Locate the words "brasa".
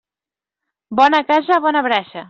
1.91-2.19